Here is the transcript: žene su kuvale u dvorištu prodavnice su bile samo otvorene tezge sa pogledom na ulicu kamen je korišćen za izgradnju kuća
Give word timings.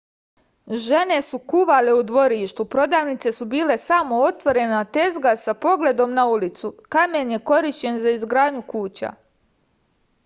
žene 0.85 1.17
su 1.25 1.39
kuvale 1.51 1.93
u 1.97 2.01
dvorištu 2.11 2.65
prodavnice 2.71 3.33
su 3.39 3.47
bile 3.53 3.77
samo 3.83 4.17
otvorene 4.31 4.81
tezge 4.99 5.35
sa 5.45 5.57
pogledom 5.67 6.17
na 6.21 6.27
ulicu 6.33 6.73
kamen 6.97 7.37
je 7.37 7.43
korišćen 7.53 8.03
za 8.07 8.17
izgradnju 8.19 8.67
kuća 8.75 9.15